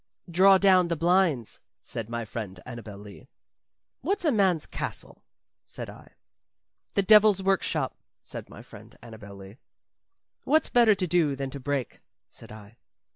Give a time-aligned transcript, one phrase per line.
[0.31, 3.27] "Draw down the blinds," said my friend Annabel Lee.
[4.01, 5.23] "What's a man's castle?"
[5.67, 6.13] said I.
[6.95, 7.93] "The devil's workshop,"
[8.23, 9.57] said my friend Annabel Lee.
[10.43, 12.77] "What's better to do than to break?" said I.